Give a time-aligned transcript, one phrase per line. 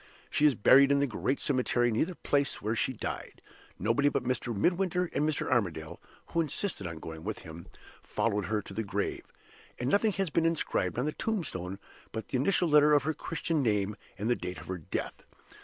[0.31, 3.39] She is buried in the great cemetery, near the place where she died.
[3.77, 4.51] Nobody but Mr.
[4.57, 5.47] Midwinter and Mr.
[5.47, 7.67] Armadale (who insisted on going with him)
[8.01, 9.31] followed her to the grave;
[9.79, 11.77] and nothing has been inscribed on the tombstone
[12.11, 15.21] but the initial letter of her Christian name and the date of her death.